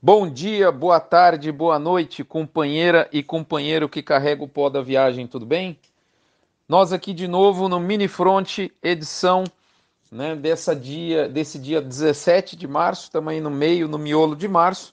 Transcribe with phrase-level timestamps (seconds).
[0.00, 5.26] Bom dia, boa tarde, boa noite, companheira e companheiro que carrega o pó da viagem,
[5.26, 5.76] tudo bem?
[6.68, 9.42] Nós aqui de novo no Mini Front, edição
[10.08, 14.92] né, dessa dia, desse dia 17 de março, aí no meio, no miolo de março,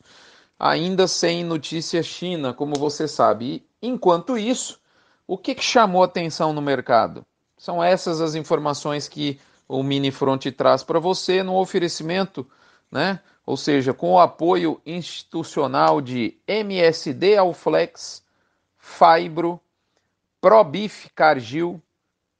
[0.60, 3.64] ainda sem notícia China, como você sabe.
[3.80, 4.80] E, enquanto isso,
[5.28, 7.24] o que, que chamou atenção no mercado?
[7.60, 12.48] São essas as informações que o Mini Front traz para você no oferecimento,
[12.92, 13.20] né?
[13.46, 18.24] Ou seja, com o apoio institucional de MSD Alflex,
[18.78, 19.60] Fibro,
[20.42, 21.82] ProBif Cargill,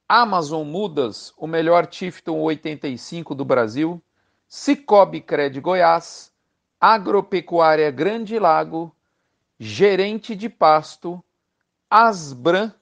[0.08, 4.02] Amazon Mudas, o melhor Tifton 85 do Brasil,
[4.48, 6.32] Cicobi Cred Goiás,
[6.80, 8.94] Agropecuária Grande Lago,
[9.58, 11.22] Gerente de Pasto,
[11.90, 12.72] Asbran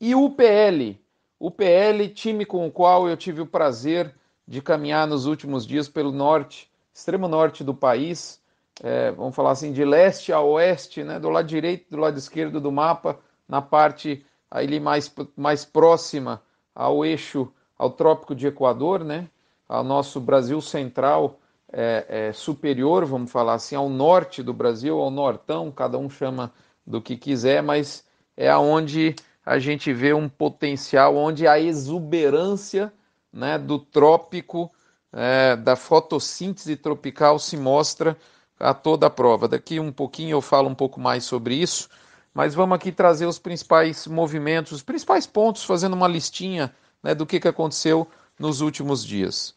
[0.00, 0.98] e UPL.
[1.38, 4.14] UPL, time com o qual eu tive o prazer
[4.46, 6.69] de caminhar nos últimos dias pelo norte
[7.00, 8.38] extremo norte do país,
[8.82, 12.60] é, vamos falar assim, de leste a oeste, né, do lado direito do lado esquerdo
[12.60, 16.42] do mapa, na parte ali mais, mais próxima
[16.74, 19.28] ao eixo, ao Trópico de Equador, né,
[19.66, 21.40] ao nosso Brasil central
[21.72, 26.52] é, é, superior, vamos falar assim, ao norte do Brasil, ao nortão, cada um chama
[26.86, 28.04] do que quiser, mas
[28.36, 32.92] é aonde a gente vê um potencial, onde a exuberância
[33.32, 34.70] né, do trópico
[35.12, 38.16] é, da fotossíntese tropical se mostra
[38.58, 39.48] a toda a prova.
[39.48, 41.88] Daqui um pouquinho eu falo um pouco mais sobre isso,
[42.32, 47.26] mas vamos aqui trazer os principais movimentos, os principais pontos, fazendo uma listinha né, do
[47.26, 48.06] que, que aconteceu
[48.38, 49.54] nos últimos dias.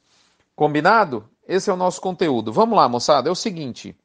[0.56, 1.28] Combinado?
[1.48, 2.52] Esse é o nosso conteúdo.
[2.52, 3.30] Vamos lá, moçada.
[3.30, 3.96] É o seguinte: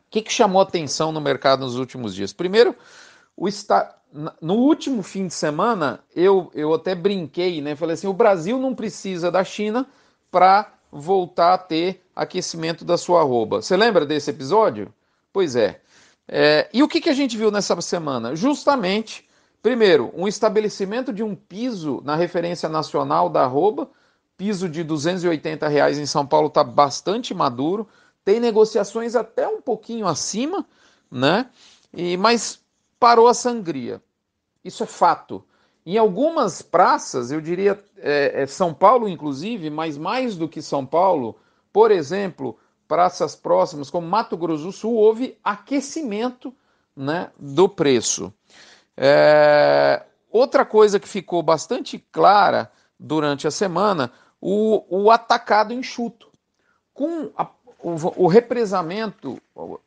[0.00, 2.32] o que, que chamou atenção no mercado nos últimos dias?
[2.32, 2.76] Primeiro,
[3.36, 3.48] o
[4.40, 7.76] no último fim de semana, eu, eu até brinquei, né?
[7.76, 9.86] Falei assim: o Brasil não precisa da China
[10.30, 13.62] para voltar a ter aquecimento da sua arroba.
[13.62, 14.92] Você lembra desse episódio?
[15.32, 15.80] Pois é.
[16.28, 18.34] é e o que, que a gente viu nessa semana?
[18.34, 19.28] Justamente,
[19.62, 23.88] primeiro, um estabelecimento de um piso na referência nacional da arroba,
[24.36, 27.86] piso de 280 reais em São Paulo está bastante maduro,
[28.24, 30.66] tem negociações até um pouquinho acima,
[31.10, 31.46] né?
[31.92, 32.60] E, mas
[32.98, 34.02] parou a sangria.
[34.64, 35.44] Isso é fato.
[35.84, 40.84] Em algumas praças, eu diria é, é São Paulo, inclusive, mas mais do que São
[40.84, 41.36] Paulo,
[41.72, 46.54] por exemplo, praças próximas como Mato Grosso do Sul, houve aquecimento
[46.94, 48.32] né, do preço.
[48.96, 56.28] É, outra coisa que ficou bastante clara durante a semana, o, o atacado enxuto.
[56.92, 57.48] Com a,
[57.82, 59.40] o, o represamento,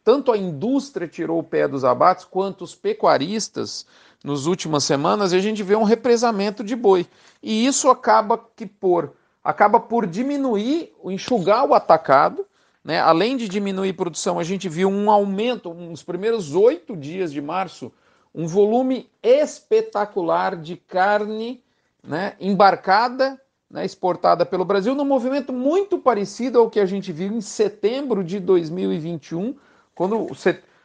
[0.03, 3.85] tanto a indústria tirou o pé dos abates, quanto os pecuaristas
[4.23, 7.05] nos últimas semanas, a gente vê um represamento de boi.
[7.41, 9.11] E isso acaba que por
[9.43, 12.45] acaba por diminuir, enxugar o atacado,
[12.83, 12.99] né?
[12.99, 17.41] Além de diminuir a produção, a gente viu um aumento nos primeiros oito dias de
[17.41, 17.91] março,
[18.33, 21.61] um volume espetacular de carne
[22.03, 23.39] né, embarcada,
[23.73, 28.23] né, exportada pelo Brasil, num movimento muito parecido ao que a gente viu em setembro
[28.23, 29.55] de 2021,
[29.95, 30.27] quando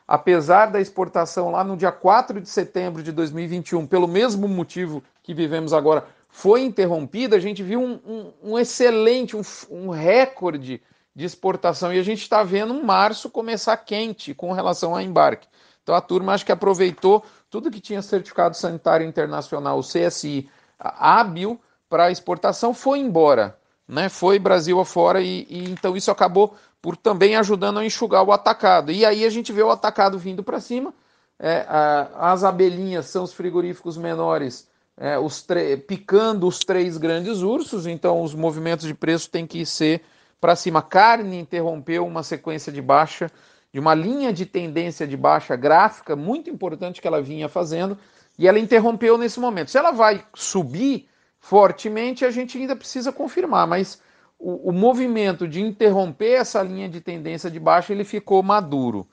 [0.07, 5.35] apesar da exportação lá no dia 4 de setembro de 2021, pelo mesmo motivo que
[5.35, 10.81] vivemos agora, foi interrompida, a gente viu um, um, um excelente, um, um, recorde
[11.15, 15.47] de exportação e a gente está vendo um março começar quente com relação ao embarque.
[15.83, 20.49] Então a turma acho que aproveitou tudo que tinha certificado sanitário internacional, o CSI,
[20.79, 23.57] hábil para exportação, foi embora,
[23.87, 24.09] né?
[24.09, 28.93] Foi Brasil afora e, e então isso acabou por também ajudando a enxugar o atacado.
[28.93, 30.95] E aí a gente vê o atacado vindo para cima.
[31.39, 35.47] É, a, as abelhinhas são os frigoríficos menores é, os
[35.87, 40.03] picando os três grandes ursos, então os movimentos de preço têm que ser
[40.41, 40.83] para cima.
[40.83, 43.31] Carne interrompeu uma sequência de baixa,
[43.73, 47.97] de uma linha de tendência de baixa gráfica muito importante que ela vinha fazendo,
[48.37, 49.71] e ela interrompeu nesse momento.
[49.71, 51.09] Se ela vai subir
[51.41, 54.01] fortemente, a gente ainda precisa confirmar, mas
[54.39, 59.07] o, o, movimento de interromper essa linha de tendência de baixa ele ficou maduro,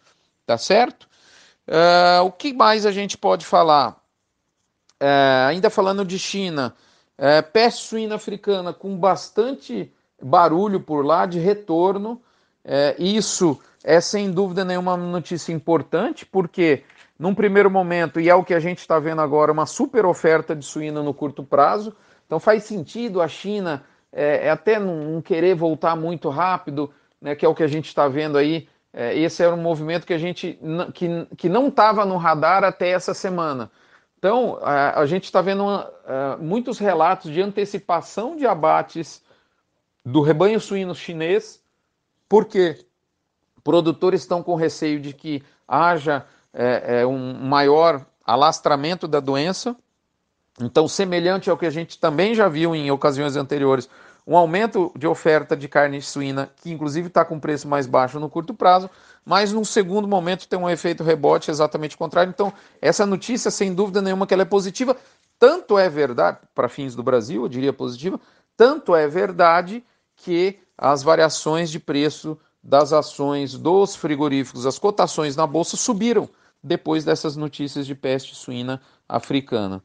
[0.46, 1.08] tá certo?
[1.68, 3.92] Uh, o que mais a gente pode falar?
[5.02, 6.76] Uh, ainda falando de China,
[7.18, 9.92] uh, peste suína africana com bastante
[10.22, 12.22] barulho por lá de retorno.
[12.64, 16.84] Uh, isso é sem dúvida nenhuma notícia importante, porque
[17.18, 20.56] num primeiro momento, e é o que a gente está vendo agora, uma super oferta
[20.56, 21.96] de suína no curto prazo.
[22.26, 26.92] Então faz sentido a China é, é até não, querer voltar muito rápido,
[27.22, 28.68] né, que é o que a gente está vendo aí.
[28.94, 30.58] É, esse era um movimento que a gente
[30.94, 33.70] que, que não estava no radar até essa semana.
[34.18, 39.22] Então, a, a gente está vendo uma, a, muitos relatos de antecipação de abates
[40.04, 41.62] do rebanho suíno chinês.
[42.30, 42.86] Por quê?
[43.64, 49.76] Produtores estão com receio de que haja é, é, um maior alastramento da doença.
[50.60, 53.90] Então, semelhante ao que a gente também já viu em ocasiões anteriores,
[54.28, 58.30] um aumento de oferta de carne suína, que inclusive está com preço mais baixo no
[58.30, 58.90] curto prazo,
[59.24, 62.32] mas num segundo momento tem um efeito rebote exatamente contrário.
[62.32, 64.96] Então, essa notícia, sem dúvida nenhuma, que ela é positiva,
[65.38, 68.20] tanto é verdade, para fins do Brasil, eu diria positiva,
[68.58, 69.84] tanto é verdade
[70.16, 76.28] que as variações de preço das ações dos frigoríficos, as cotações na bolsa subiram
[76.64, 79.84] depois dessas notícias de peste suína africana.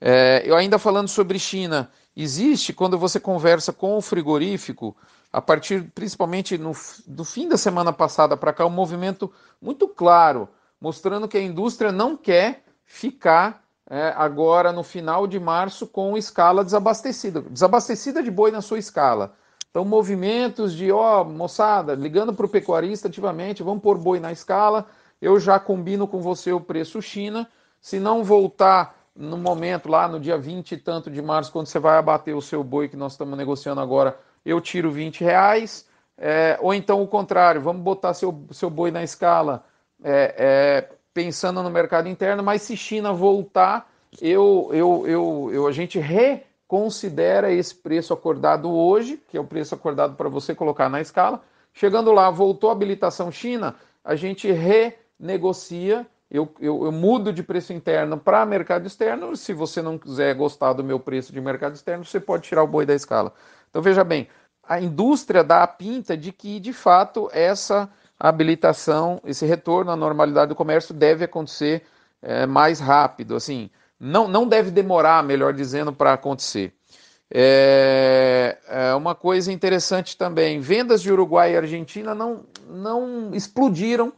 [0.00, 4.96] É, eu ainda falando sobre China, existe quando você conversa com o frigorífico,
[5.32, 6.72] a partir principalmente no,
[7.06, 10.48] do fim da semana passada para cá, um movimento muito claro,
[10.80, 16.64] mostrando que a indústria não quer ficar é, agora no final de março com escala
[16.64, 19.34] desabastecida, desabastecida de boi na sua escala.
[19.70, 24.86] Então, movimentos de, ó, moçada, ligando para o pecuarista ativamente, vamos pôr boi na escala,
[25.20, 27.48] eu já combino com você o preço China.
[27.80, 31.80] Se não voltar no momento, lá no dia 20 e tanto de março, quando você
[31.80, 35.88] vai abater o seu boi que nós estamos negociando agora, eu tiro 20 reais.
[36.16, 39.64] É, ou então o contrário, vamos botar seu, seu boi na escala
[40.04, 45.72] é, é, pensando no mercado interno, mas se China voltar, eu, eu, eu, eu, a
[45.72, 51.00] gente reconsidera esse preço acordado hoje, que é o preço acordado para você colocar na
[51.00, 51.42] escala.
[51.72, 53.74] Chegando lá, voltou a habilitação China,
[54.04, 59.36] a gente re negocia, eu, eu, eu mudo de preço interno para mercado externo.
[59.36, 62.66] Se você não quiser gostar do meu preço de mercado externo, você pode tirar o
[62.66, 63.32] boi da escala.
[63.70, 64.28] Então veja bem,
[64.62, 67.88] a indústria dá a pinta de que de fato essa
[68.20, 71.84] habilitação, esse retorno à normalidade do comércio deve acontecer
[72.20, 76.74] é, mais rápido, assim, não, não deve demorar, melhor dizendo, para acontecer.
[77.30, 84.12] É, é, uma coisa interessante também, vendas de Uruguai e Argentina não, não explodiram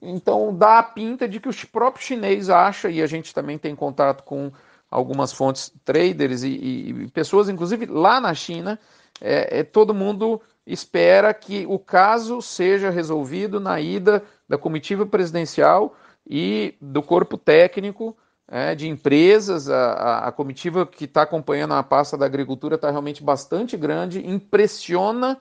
[0.00, 3.74] então dá a pinta de que o próprio chinês acha, e a gente também tem
[3.74, 4.50] contato com
[4.90, 8.78] algumas fontes traders e, e, e pessoas, inclusive lá na China,
[9.20, 15.94] é, é, todo mundo espera que o caso seja resolvido na ida da comitiva presidencial
[16.26, 18.16] e do corpo técnico
[18.48, 19.68] é, de empresas.
[19.68, 24.26] A, a, a comitiva que está acompanhando a pasta da agricultura está realmente bastante grande,
[24.26, 25.38] impressiona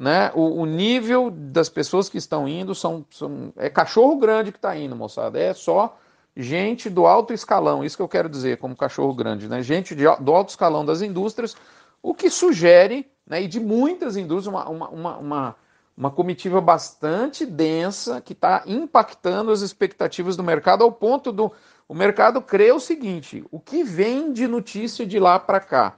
[0.00, 0.32] né?
[0.34, 4.74] O, o, nível das pessoas que estão indo são, são é cachorro grande que está
[4.74, 5.38] indo, moçada.
[5.38, 5.94] É só
[6.34, 9.62] gente do alto escalão, isso que eu quero dizer, como cachorro grande, né?
[9.62, 11.54] Gente de, do alto escalão das indústrias,
[12.02, 15.56] o que sugere, né, e de muitas indústrias, uma, uma, uma, uma,
[15.94, 21.52] uma comitiva bastante densa que está impactando as expectativas do mercado ao ponto do
[21.86, 25.94] o mercado crer o seguinte: o que vem de notícia de lá para cá?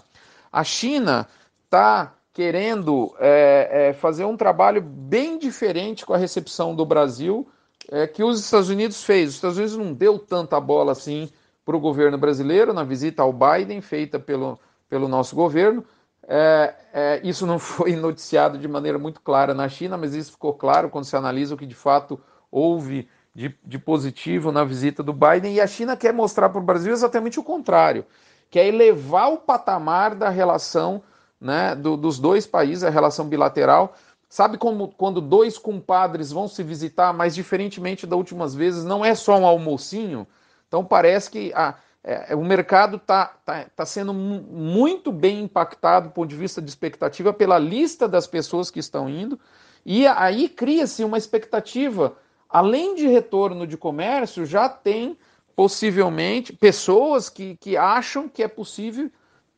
[0.51, 1.29] A China
[1.65, 7.47] está querendo é, é, fazer um trabalho bem diferente com a recepção do Brasil
[7.91, 9.31] é, que os Estados Unidos fez.
[9.31, 11.31] Os Estados Unidos não deu tanta bola assim
[11.65, 14.59] para o governo brasileiro na visita ao Biden feita pelo,
[14.89, 15.85] pelo nosso governo.
[16.27, 20.55] É, é, isso não foi noticiado de maneira muito clara na China, mas isso ficou
[20.55, 22.19] claro quando se analisa o que de fato
[22.51, 25.55] houve de, de positivo na visita do Biden.
[25.55, 28.07] E a China quer mostrar para o Brasil exatamente o contrário,
[28.51, 31.03] que é elevar o patamar da relação
[31.43, 33.95] né, do, dos dois países, a relação bilateral.
[34.29, 39.15] Sabe como quando dois compadres vão se visitar, mas diferentemente das últimas vezes, não é
[39.15, 40.27] só um almocinho?
[40.69, 46.15] Então parece que a, é, o mercado está tá, tá sendo muito bem impactado do
[46.15, 49.39] ponto de vista de expectativa pela lista das pessoas que estão indo,
[49.85, 52.17] e aí cria-se uma expectativa,
[52.49, 55.19] além de retorno de comércio, já tem
[55.57, 59.11] possivelmente pessoas que, que acham que é possível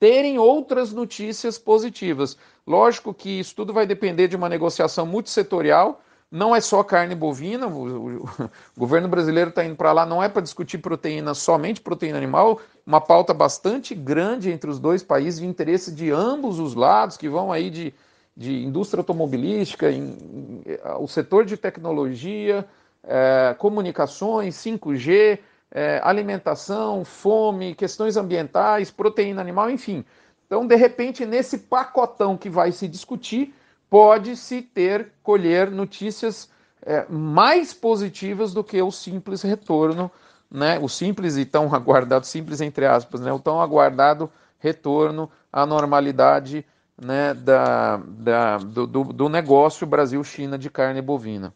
[0.04, 2.36] terem outras notícias positivas.
[2.66, 7.66] Lógico que isso tudo vai depender de uma negociação multissetorial, não é só carne bovina,
[7.66, 8.28] o,
[8.76, 13.00] governo brasileiro está indo para lá, não é para discutir proteína, somente proteína animal, uma
[13.00, 17.50] pauta bastante grande entre os dois países, de interesse de ambos os lados, que vão
[17.50, 17.94] aí de,
[18.36, 20.64] de indústria automobilística, em, em,
[21.00, 22.66] o setor de tecnologia,
[23.02, 25.38] é, comunicações, 5G,
[25.74, 30.04] é, alimentação, fome, questões ambientais, proteína animal, enfim.
[30.46, 33.52] Então, de repente, nesse pacotão que vai se discutir,
[33.90, 36.48] pode-se ter, colher notícias
[36.80, 40.10] é, mais positivas do que o simples retorno,
[40.48, 40.78] né?
[40.78, 43.32] o simples e tão aguardado, simples entre aspas, né?
[43.32, 46.64] o tão aguardado retorno à normalidade
[46.96, 51.52] né, da, da, do, do negócio Brasil-China de carne bovina.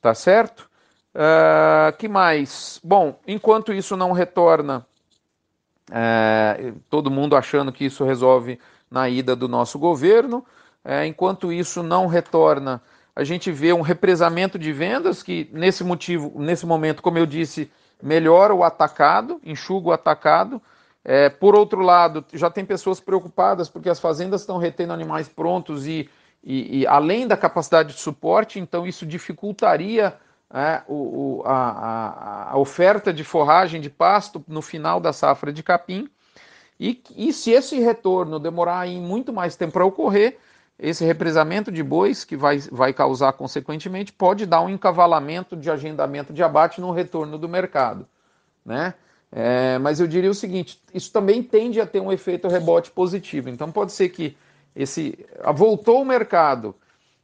[0.00, 0.70] Tá certo?
[1.14, 2.80] Uh, que mais?
[2.84, 4.86] Bom, enquanto isso não retorna,
[5.90, 8.58] uh, todo mundo achando que isso resolve
[8.90, 10.44] na ida do nosso governo,
[10.84, 12.82] uh, enquanto isso não retorna,
[13.16, 17.70] a gente vê um represamento de vendas que nesse motivo, nesse momento, como eu disse,
[18.00, 20.62] melhora o atacado, enxuga o atacado.
[21.04, 25.86] É, por outro lado, já tem pessoas preocupadas porque as fazendas estão retendo animais prontos
[25.86, 26.08] e,
[26.44, 30.14] e, e além da capacidade de suporte, então isso dificultaria
[30.52, 35.62] é, o, o, a, a, oferta de forragem de pasto no final da safra de
[35.62, 36.08] capim.
[36.80, 40.38] E, e se esse retorno demorar aí muito mais tempo para ocorrer,
[40.78, 46.32] esse represamento de bois, que vai, vai causar consequentemente, pode dar um encavalamento de agendamento
[46.32, 48.06] de abate no retorno do mercado.
[48.64, 48.94] Né?
[49.30, 53.48] É, mas eu diria o seguinte: isso também tende a ter um efeito rebote positivo.
[53.50, 54.36] Então pode ser que
[54.74, 56.74] esse voltou o mercado,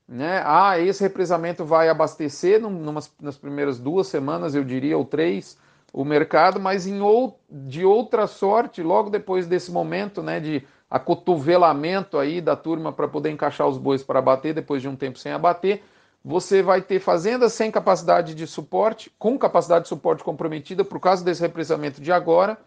[0.09, 0.43] né?
[0.45, 5.59] Ah, esse represamento vai abastecer numas, nas primeiras duas semanas, eu diria, ou três,
[5.93, 12.19] o mercado, mas em ou, de outra sorte, logo depois desse momento, né, de acotovelamento
[12.19, 15.33] aí da turma para poder encaixar os bois para abater depois de um tempo sem
[15.33, 15.83] abater,
[16.25, 21.25] você vai ter fazendas sem capacidade de suporte, com capacidade de suporte comprometida por causa
[21.25, 22.59] desse represamento de agora,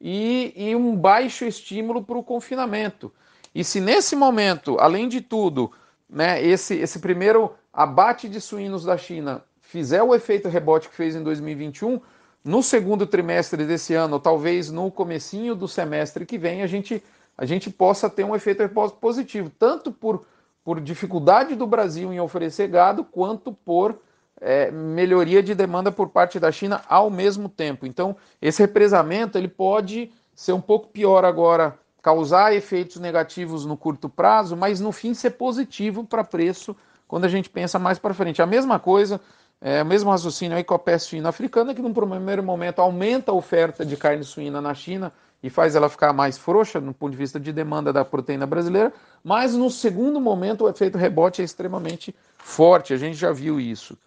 [0.00, 3.12] e, e um baixo estímulo para o confinamento.
[3.54, 5.70] E se nesse momento, além de tudo,
[6.12, 11.16] né, esse, esse primeiro abate de suínos da China fizer o efeito rebote que fez
[11.16, 11.98] em 2021,
[12.44, 17.02] no segundo trimestre desse ano, talvez no comecinho do semestre que vem, a gente
[17.38, 18.62] a gente possa ter um efeito
[19.00, 20.26] positivo, tanto por,
[20.62, 23.98] por dificuldade do Brasil em oferecer gado, quanto por
[24.38, 27.86] é, melhoria de demanda por parte da China ao mesmo tempo.
[27.86, 34.08] Então, esse represamento ele pode ser um pouco pior agora, causar efeitos negativos no curto
[34.08, 38.42] prazo, mas no fim ser positivo para preço quando a gente pensa mais para frente.
[38.42, 39.20] A mesma coisa,
[39.60, 43.30] é, o mesmo raciocínio aí com a peste suína africana, que num primeiro momento aumenta
[43.30, 47.10] a oferta de carne suína na China, e faz ela ficar mais frouxa no ponto
[47.10, 48.92] de vista de demanda da proteína brasileira,
[49.24, 53.98] mas no segundo momento o efeito rebote é extremamente forte, a gente já viu isso.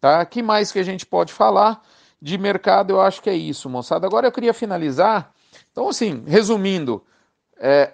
[0.00, 0.24] Tá?
[0.24, 1.82] que mais que a gente pode falar
[2.22, 2.90] de mercado?
[2.90, 4.06] Eu acho que é isso, moçada.
[4.06, 5.30] Agora eu queria finalizar.
[5.70, 7.02] Então, assim, resumindo,
[7.60, 7.92] é,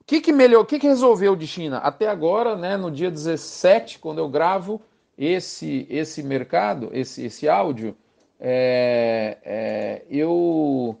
[0.00, 1.78] o que, que melhor, que, que resolveu de China?
[1.78, 4.80] Até agora, né, no dia 17, quando eu gravo
[5.18, 7.96] esse, esse mercado, esse, esse áudio,
[8.40, 10.96] é, é, eu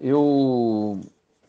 [0.00, 1.00] eu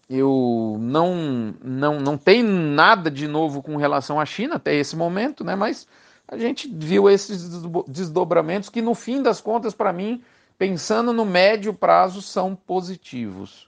[0.10, 5.44] eu não, não, não tem nada de novo com relação à China até esse momento,
[5.44, 5.56] né?
[5.56, 5.88] Mas
[6.28, 7.50] a gente viu esses
[7.88, 10.22] desdobramentos que, no fim das contas, para mim,
[10.58, 13.68] pensando no médio prazo, são positivos.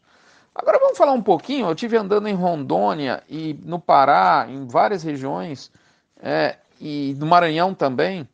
[0.55, 1.67] Agora vamos falar um pouquinho.
[1.67, 5.69] Eu tive andando em Rondônia e no Pará, em várias regiões,
[6.17, 8.27] é, e no Maranhão também.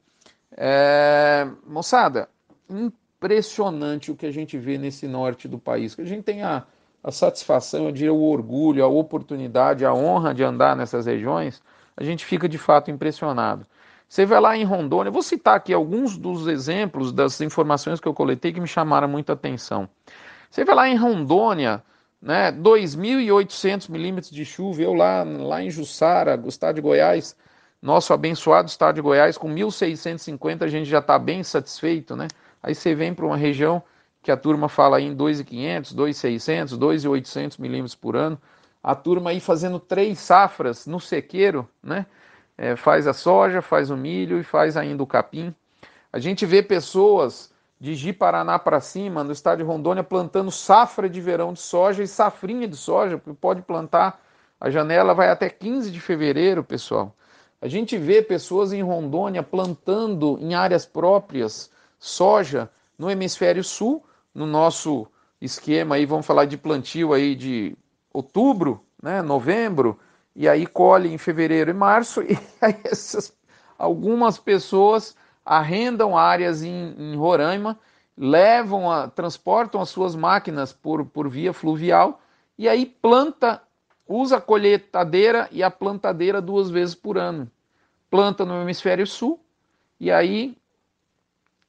[0.56, 2.30] É, moçada,
[2.70, 6.64] impressionante o que a gente vê nesse norte do país, que a gente tem a,
[7.04, 11.62] a satisfação, eu diria o orgulho, a oportunidade, a honra de andar nessas regiões,
[11.98, 13.66] a gente fica de fato impressionado.
[14.08, 18.14] Você vai lá em Rondônia, vou citar aqui alguns dos exemplos das informações que eu
[18.14, 19.88] coletei que me chamaram muita atenção.
[20.50, 21.82] Você vai lá em Rondônia,
[22.22, 27.36] né, 2.800 milímetros de chuva, eu lá, lá em Jussara, estado de Goiás,
[27.82, 32.28] nosso abençoado estado de Goiás, com 1.650 a gente já está bem satisfeito, né?
[32.62, 33.82] Aí você vem para uma região
[34.22, 38.40] que a turma fala aí em 2.500, 2.600, 2.800 milímetros por ano.
[38.84, 42.06] A turma aí fazendo três safras no sequeiro, né?
[42.56, 45.54] É, faz a soja, faz o milho e faz ainda o capim.
[46.14, 47.51] A gente vê pessoas
[47.82, 52.08] de Ji-Paraná para cima, no estado de Rondônia, plantando safra de verão de soja e
[52.08, 54.22] safrinha de soja, porque pode plantar.
[54.60, 57.16] A janela vai até 15 de fevereiro, pessoal.
[57.60, 62.70] A gente vê pessoas em Rondônia plantando em áreas próprias soja
[63.00, 65.08] no hemisfério sul, no nosso
[65.42, 67.76] esquema aí, vamos falar de plantio aí de
[68.14, 69.98] outubro, né, novembro,
[70.36, 73.34] e aí colhe em fevereiro e março, e aí essas,
[73.76, 77.78] algumas pessoas arrendam áreas em, em Roraima,
[78.18, 82.22] levam, a, transportam as suas máquinas por, por via fluvial,
[82.58, 83.62] e aí planta,
[84.08, 87.50] usa a colheitadeira e a plantadeira duas vezes por ano.
[88.10, 89.40] Planta no hemisfério sul,
[90.00, 90.56] e aí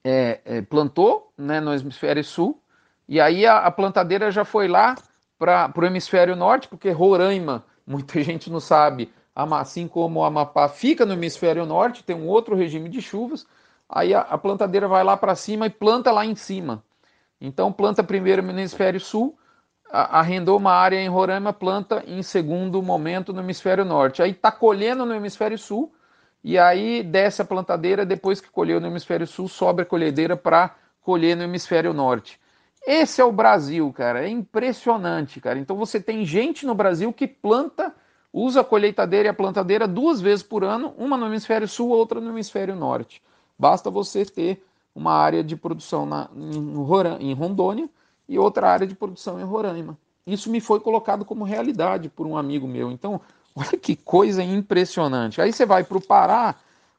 [0.05, 2.61] é, é, plantou né, no hemisfério sul,
[3.09, 4.97] e aí a, a plantadeira já foi lá
[5.39, 11.07] para o hemisfério norte, porque Roraima, muita gente não sabe, assim como o Amapá fica
[11.07, 13.47] no hemisfério norte, tem um outro regime de chuvas,
[13.89, 16.83] aí a, a plantadeira vai lá para cima e planta lá em cima.
[17.41, 19.37] Então planta primeiro no hemisfério sul,
[19.91, 24.23] arrendou uma área em Roraima, planta em segundo momento no hemisfério norte.
[24.23, 25.93] Aí está colhendo no hemisfério sul,
[26.43, 30.75] e aí desce a plantadeira, depois que colheu no hemisfério sul, sobe a colhedeira para
[31.03, 32.41] colher no hemisfério norte.
[32.87, 34.25] Esse é o Brasil, cara.
[34.25, 35.59] É impressionante, cara.
[35.59, 37.95] Então você tem gente no Brasil que planta
[38.33, 42.21] usa a colheitadeira e a plantadeira duas vezes por ano, uma no hemisfério sul, outra
[42.21, 43.23] no hemisfério norte.
[43.59, 47.89] Basta você ter uma área de produção na, em, em Rondônia
[48.29, 49.97] e outra área de produção em Roraima.
[50.27, 52.91] Isso me foi colocado como realidade por um amigo meu.
[52.91, 53.21] Então,
[53.55, 55.41] olha que coisa impressionante.
[55.41, 56.55] Aí você vai para o Pará,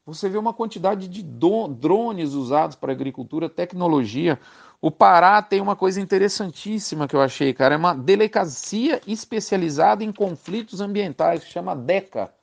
[0.05, 4.37] você vê uma quantidade de drones usados para agricultura, tecnologia.
[4.81, 7.75] O Pará tem uma coisa interessantíssima que eu achei, cara.
[7.75, 12.33] É uma delegacia especializada em conflitos ambientais, que chama DECA.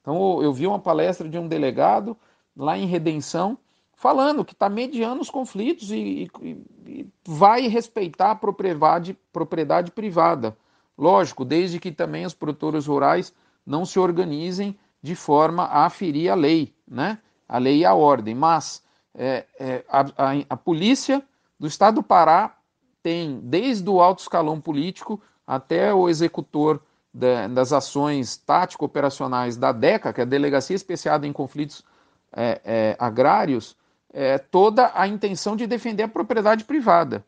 [0.00, 2.16] Então, eu vi uma palestra de um delegado
[2.56, 3.58] lá em Redenção,
[3.94, 10.56] falando que está mediando os conflitos e, e, e, vai respeitar a propriedade, propriedade privada.
[10.96, 13.32] Lógico, desde que também os produtores rurais
[13.64, 17.18] não se organizem de forma a ferir a lei, né?
[17.48, 18.34] a lei e a ordem.
[18.34, 18.82] Mas
[19.14, 21.22] é, é, a, a, a polícia
[21.58, 22.56] do estado do Pará
[23.02, 26.80] tem, desde o alto escalão político até o executor
[27.50, 31.84] das ações tático-operacionais da DECA, que é a Delegacia Especial em Conflitos
[32.34, 33.76] é, é, Agrários,
[34.12, 37.24] é, toda a intenção de defender a propriedade privada.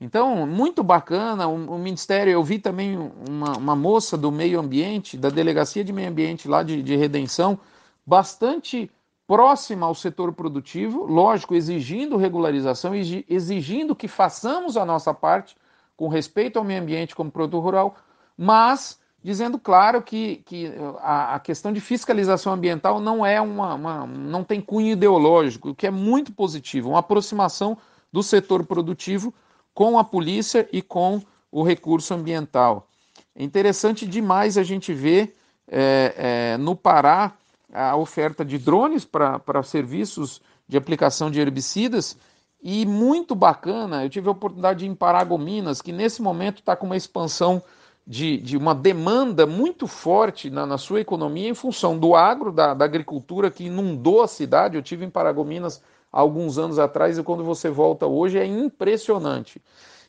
[0.00, 2.98] Então, muito bacana, o, o Ministério, eu vi também
[3.28, 7.58] uma, uma, moça do meio ambiente, da Delegacia de Meio Ambiente lá de, de Redenção,
[8.04, 8.90] bastante
[9.26, 15.56] próxima ao setor produtivo, lógico, exigindo regularização, exigindo que façamos a nossa parte
[15.96, 17.96] com respeito ao meio ambiente como produtor rural,
[18.36, 24.06] mas dizendo claro que, que a, a, questão de fiscalização ambiental não é uma, uma,
[24.06, 27.78] não tem cunho ideológico, o que é muito positivo, uma aproximação
[28.12, 29.32] do setor produtivo
[29.72, 32.86] com a polícia e com o recurso ambiental.
[33.34, 35.34] É interessante demais a gente ver
[35.66, 36.14] é,
[36.52, 37.32] é, no Pará
[37.72, 42.16] a oferta de drones para serviços de aplicação de herbicidas
[42.62, 46.76] e muito bacana, eu tive a oportunidade de ir em Paragominas, que nesse momento está
[46.76, 47.62] com uma expansão
[48.06, 52.74] de, de, uma demanda muito forte na, na, sua economia em função do agro, da,
[52.74, 54.76] da, agricultura que inundou a cidade.
[54.76, 55.82] Eu tive em Paragominas
[56.12, 59.60] há alguns anos atrás e quando você volta hoje é impressionante.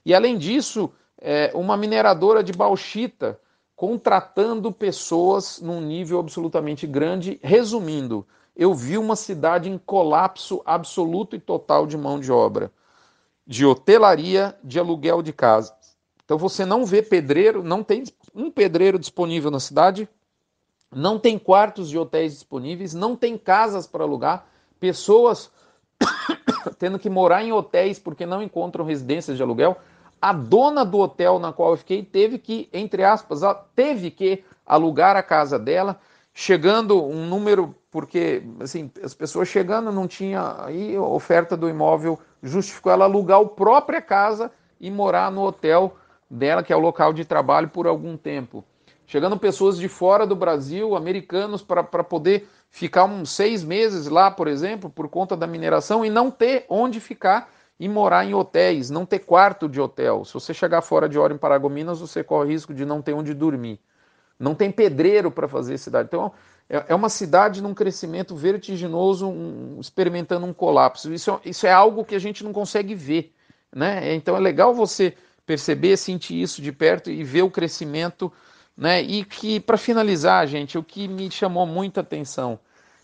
[0.05, 3.39] E além disso, é, uma mineradora de bauxita
[3.75, 7.39] contratando pessoas num nível absolutamente grande.
[7.43, 12.71] Resumindo, eu vi uma cidade em colapso absoluto e total de mão de obra,
[13.45, 15.84] de hotelaria, de aluguel de casas.
[16.25, 20.09] Então você não vê pedreiro, não tem um pedreiro disponível na cidade,
[20.91, 24.47] não tem quartos de hotéis disponíveis, não tem casas para alugar,
[24.79, 25.51] pessoas
[26.79, 29.77] tendo que morar em hotéis porque não encontram residências de aluguel.
[30.19, 33.41] A dona do hotel na qual eu fiquei teve que, entre aspas,
[33.75, 35.99] teve que alugar a casa dela,
[36.33, 42.91] chegando um número, porque assim, as pessoas chegando não tinha aí oferta do imóvel justificou
[42.91, 45.95] ela alugar a própria casa e morar no hotel
[46.29, 48.63] dela, que é o local de trabalho, por algum tempo.
[49.07, 54.47] Chegando pessoas de fora do Brasil, americanos, para poder ficar uns seis meses lá, por
[54.47, 59.05] exemplo, por conta da mineração e não ter onde ficar e morar em hotéis, não
[59.05, 60.25] ter quarto de hotel.
[60.25, 63.33] Se você chegar fora de hora em Paragominas, você corre risco de não ter onde
[63.33, 63.79] dormir.
[64.39, 66.07] Não tem pedreiro para fazer cidade.
[66.07, 66.31] Então,
[66.69, 71.13] é, é uma cidade num crescimento vertiginoso, um, experimentando um colapso.
[71.13, 73.33] Isso, isso é algo que a gente não consegue ver.
[73.73, 74.13] Né?
[74.15, 75.13] Então, é legal você
[75.45, 78.31] perceber, sentir isso de perto e ver o crescimento.
[78.75, 79.01] Né?
[79.01, 82.59] E que, para finalizar, gente, o que me chamou muita atenção,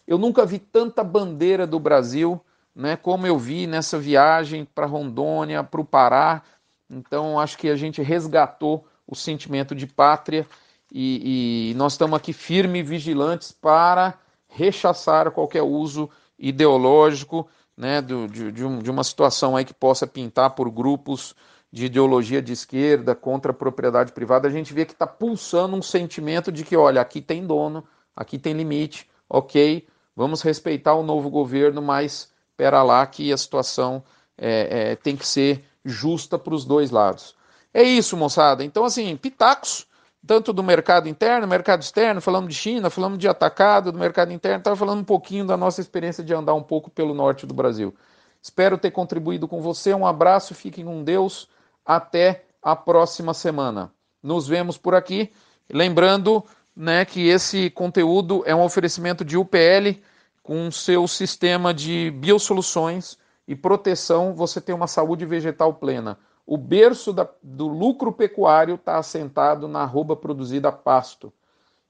[0.08, 2.42] eu nunca vi tanta bandeira do Brasil
[2.76, 6.42] né, como eu vi nessa viagem para Rondônia, para o Pará.
[6.90, 10.48] Então, acho que a gente resgatou o sentimento de pátria
[10.92, 14.14] e, e nós estamos aqui firmes e vigilantes para
[14.48, 20.06] rechaçar qualquer uso ideológico né, do, de, de, um, de uma situação aí que possa
[20.06, 21.36] pintar por grupos
[21.72, 24.48] de ideologia de esquerda contra a propriedade privada.
[24.48, 28.38] A gente vê que está pulsando um sentimento de que, olha, aqui tem dono, aqui
[28.38, 34.04] tem limite, ok, vamos respeitar o novo governo, mas espera lá que a situação
[34.38, 37.36] é, é, tem que ser justa para os dois lados.
[37.74, 38.66] É isso, moçada.
[38.66, 39.88] Então, assim, pitacos,
[40.28, 44.60] tanto do mercado interno, mercado externo, falamos de China, falamos de atacado, do mercado interno,
[44.60, 47.96] estava falando um pouquinho da nossa experiência de andar um pouco pelo norte do Brasil.
[48.42, 49.94] Espero ter contribuído com você.
[49.94, 51.48] Um abraço, fiquem com Deus.
[51.86, 53.92] Até a próxima semana.
[54.22, 55.32] Nos vemos por aqui.
[55.70, 56.44] Lembrando
[56.76, 60.00] né, que esse conteúdo é um oferecimento de UPL
[60.44, 63.18] com seu sistema de biosoluções
[63.48, 66.18] e proteção, você tem uma saúde vegetal plena.
[66.46, 71.32] O berço da, do lucro pecuário está assentado na arroba produzida pasto.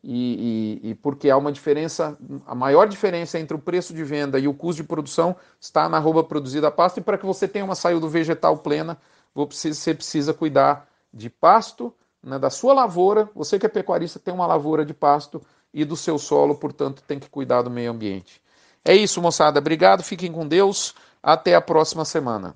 [0.03, 4.39] E, e, e, porque há uma diferença, a maior diferença entre o preço de venda
[4.39, 6.97] e o custo de produção está na arroba produzida pasto.
[6.97, 8.97] E para que você tenha uma saúde vegetal plena,
[9.33, 14.45] você precisa cuidar de pasto, né, da sua lavoura, você que é pecuarista tem uma
[14.45, 15.41] lavoura de pasto
[15.73, 18.41] e do seu solo, portanto tem que cuidar do meio ambiente.
[18.83, 19.59] É isso, moçada.
[19.59, 20.95] Obrigado, fiquem com Deus.
[21.21, 22.55] Até a próxima semana.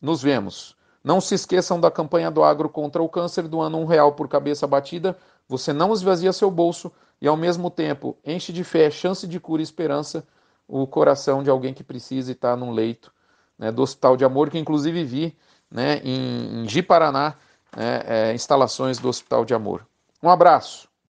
[0.00, 0.74] Nos vemos.
[1.04, 4.26] Não se esqueçam da campanha do Agro contra o câncer do ano um real por
[4.26, 5.16] cabeça batida.
[5.46, 9.62] Você não esvazia seu bolso e ao mesmo tempo enche de fé, chance de cura
[9.62, 10.26] e esperança
[10.66, 13.12] o coração de alguém que precisa estar num leito
[13.58, 15.36] né, do Hospital de Amor, que inclusive vi
[15.70, 17.34] né, em, em Ji Paraná,
[17.76, 19.86] né, é, instalações do Hospital de Amor.
[20.22, 20.88] Um abraço.